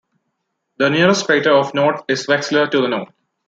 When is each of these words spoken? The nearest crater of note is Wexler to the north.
The 0.77 0.89
nearest 0.89 1.27
crater 1.27 1.53
of 1.53 1.75
note 1.75 2.05
is 2.07 2.25
Wexler 2.25 2.71
to 2.71 2.81
the 2.81 2.87
north. 2.87 3.13